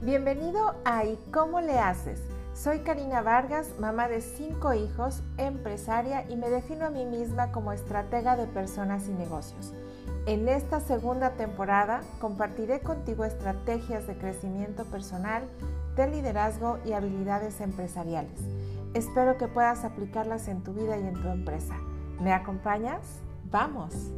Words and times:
Bienvenido 0.00 0.76
a 0.84 1.04
¿Y 1.04 1.18
cómo 1.32 1.60
le 1.60 1.80
haces? 1.80 2.20
Soy 2.54 2.78
Karina 2.80 3.20
Vargas, 3.20 3.74
mamá 3.80 4.06
de 4.06 4.20
cinco 4.20 4.72
hijos, 4.72 5.24
empresaria 5.38 6.24
y 6.30 6.36
me 6.36 6.50
defino 6.50 6.86
a 6.86 6.90
mí 6.90 7.04
misma 7.04 7.50
como 7.50 7.72
estratega 7.72 8.36
de 8.36 8.46
personas 8.46 9.08
y 9.08 9.10
negocios. 9.10 9.74
En 10.26 10.46
esta 10.48 10.78
segunda 10.78 11.30
temporada 11.32 12.02
compartiré 12.20 12.78
contigo 12.78 13.24
estrategias 13.24 14.06
de 14.06 14.16
crecimiento 14.16 14.84
personal, 14.84 15.42
de 15.96 16.06
liderazgo 16.06 16.78
y 16.84 16.92
habilidades 16.92 17.60
empresariales. 17.60 18.40
Espero 18.94 19.36
que 19.36 19.48
puedas 19.48 19.84
aplicarlas 19.84 20.46
en 20.46 20.62
tu 20.62 20.74
vida 20.74 20.96
y 20.96 21.08
en 21.08 21.20
tu 21.20 21.26
empresa. 21.26 21.74
¿Me 22.20 22.32
acompañas? 22.32 23.00
¡Vamos! 23.50 24.12